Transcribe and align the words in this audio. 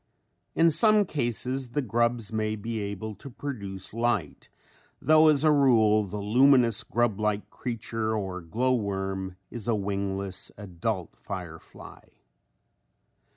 In 0.55 0.71
some 0.71 1.05
cases 1.05 1.73
the 1.73 1.81
grubs 1.83 2.33
may 2.33 2.55
be 2.55 2.79
able 2.79 3.13
to 3.13 3.29
produce 3.29 3.93
light 3.93 4.49
though 4.99 5.27
as 5.27 5.43
a 5.43 5.51
rule 5.51 6.05
the 6.05 6.17
luminous 6.17 6.81
grub 6.81 7.19
like 7.19 7.51
creature 7.51 8.15
or 8.15 8.41
glow 8.41 8.73
worm 8.73 9.35
is 9.51 9.67
a 9.67 9.75
wingless 9.75 10.51
adult 10.57 11.15
firefly. 11.15 11.99